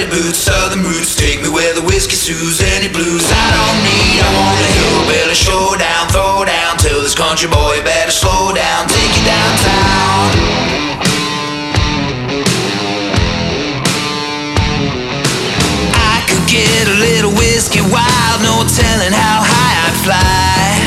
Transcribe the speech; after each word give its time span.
muddy 0.00 0.22
boots, 0.22 0.38
southern 0.38 0.82
roots. 0.82 1.14
Take 1.14 1.42
me 1.42 1.48
where 1.48 1.74
the 1.74 1.82
whiskey 1.82 2.16
soothes 2.16 2.60
any 2.76 2.88
blues 2.88 3.24
I 3.28 3.46
don't 3.52 3.80
need. 3.84 4.20
I 4.20 4.28
want 4.32 4.60
a 4.60 4.70
hillbilly 4.72 5.34
showdown, 5.34 6.08
throw 6.08 6.44
down. 6.44 6.78
Tell 6.78 7.00
this 7.02 7.14
country 7.14 7.48
boy 7.48 7.82
better 7.84 8.10
slow 8.10 8.52
down, 8.54 8.88
take 8.88 9.12
you 9.16 9.24
downtown. 9.28 10.30
I 15.92 16.16
could 16.28 16.44
get 16.48 16.88
a 16.88 16.96
little 16.96 17.32
whiskey 17.36 17.84
wild, 17.84 18.40
no 18.40 18.64
telling 18.72 19.12
how 19.12 19.44
high 19.44 19.76
I'd 19.84 19.98
fly. 20.00 20.80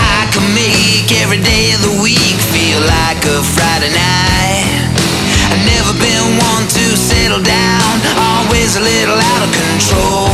I 0.00 0.24
could 0.32 0.48
make 0.56 1.12
every 1.20 1.42
day 1.42 1.74
of 1.76 1.80
the 1.82 1.94
week 2.00 2.38
feel 2.54 2.80
like 2.80 3.20
a 3.26 3.42
Friday 3.44 3.92
night. 3.92 4.88
I've 5.50 5.64
never 5.66 5.92
been 5.98 6.38
one 6.38 6.49
a 8.80 8.82
little 8.82 9.20
out 9.20 9.42
of 9.44 9.52
control. 9.52 10.32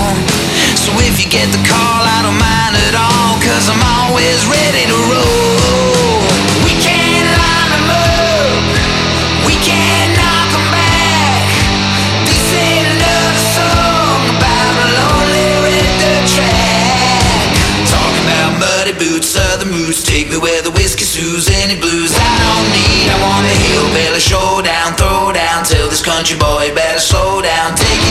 So 0.78 0.95
if 1.02 1.18
you 1.18 1.27
get 1.28 1.50
the 1.50 1.62
call, 1.66 2.02
I 2.06 2.23
don't 2.23 2.38
mind 2.38 2.74
at 2.86 2.95
all, 2.95 3.34
cause 3.42 3.66
I'm 3.66 3.82
always 3.98 4.46
ready 4.46 4.86
to 4.86 4.98
roll. 5.10 6.22
We 6.62 6.78
can't 6.78 7.27
line 7.42 7.70
'em 7.74 7.91
up, 7.91 8.62
we 9.46 9.55
'em 10.55 10.66
back. 10.70 11.42
Another 12.55 13.42
song 13.56 14.20
about 14.38 14.74
lonely 14.98 15.50
red 15.66 15.91
track. 16.34 17.50
Muddy 18.62 18.92
boots, 18.92 19.28
southern. 19.28 19.92
Take 19.92 20.30
me 20.30 20.38
where 20.38 20.62
the 20.62 20.70
whiskey 20.70 21.05
soothes 21.05 21.50
any 21.62 21.77
blues 21.77 22.12
I 22.16 22.34
don't 22.47 22.69
need. 22.72 23.06
I 23.10 23.16
want 23.27 23.44
a 23.44 23.55
hillbilly 23.66 24.20
showdown, 24.20 24.94
throw 24.97 25.33
down. 25.33 25.64
Tell 25.64 25.88
this 25.88 26.00
country 26.00 26.38
boy 26.38 26.72
better 26.75 27.00
slow 27.00 27.42
down. 27.42 27.75
Take 27.77 28.06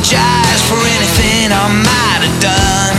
apologize 0.00 0.64
for 0.64 0.80
anything 0.80 1.52
I 1.52 1.68
might 1.68 2.20
have 2.24 2.38
done. 2.40 2.96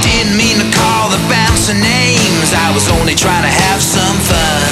Didn't 0.00 0.40
mean 0.40 0.56
to 0.56 0.68
call 0.72 1.12
the 1.12 1.20
bouncer 1.28 1.76
names, 1.76 2.56
I 2.56 2.72
was 2.72 2.88
only 2.96 3.12
trying 3.12 3.44
to 3.44 3.52
have 3.52 3.84
some 3.84 4.16
fun. 4.24 4.64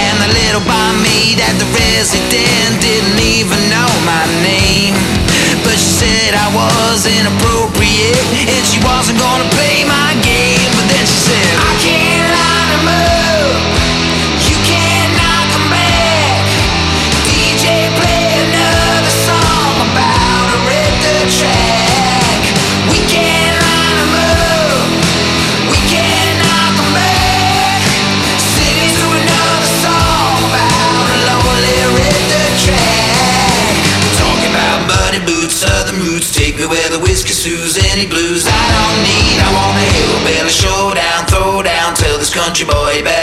And 0.00 0.16
the 0.24 0.30
little 0.32 0.64
barmaid 0.64 1.44
at 1.44 1.60
the 1.60 1.68
resident 1.76 2.80
didn't 2.80 3.20
even 3.20 3.60
know 3.68 3.90
my 4.08 4.24
name. 4.40 4.96
But 5.60 5.76
she 5.76 6.08
said 6.08 6.32
I 6.32 6.48
was 6.56 7.04
inappropriate 7.04 8.24
and 8.48 8.64
she 8.64 8.80
wasn't 8.80 9.20
gonna 9.20 9.48
pay 9.52 9.84
my 9.84 9.91
southern 35.62 36.02
roots. 36.02 36.34
Take 36.34 36.58
me 36.58 36.66
where 36.66 36.90
the 36.90 36.98
whiskey 36.98 37.30
soothes 37.30 37.78
any 37.94 38.06
blues 38.10 38.42
I 38.50 38.64
don't 38.74 39.00
need. 39.06 39.38
I 39.38 39.48
want 39.54 39.78
a 39.78 39.86
hillbilly 39.94 40.50
showdown, 40.50 41.20
throw 41.30 41.62
down. 41.62 41.94
Tell 41.94 42.18
this 42.18 42.34
country 42.34 42.66
boy 42.66 42.98
better 43.06 43.21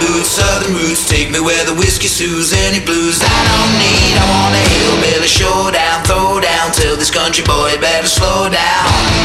boots, 0.00 0.32
southern 0.40 0.74
roots. 0.74 1.08
Take 1.08 1.30
me 1.30 1.40
where 1.40 1.64
the 1.64 1.74
whiskey 1.74 2.08
soothes 2.08 2.52
any 2.52 2.80
blues 2.80 3.20
I 3.20 3.28
don't 3.28 3.74
need. 3.76 4.14
I 4.16 4.24
want 4.32 4.56
a 4.56 4.62
hillbilly 4.72 5.28
showdown, 5.28 6.02
throw 6.04 6.40
down. 6.40 6.72
Tell 6.72 6.96
this 6.96 7.10
country 7.10 7.44
boy 7.44 7.76
better 7.80 8.08
slow 8.08 8.48
down. 8.48 9.19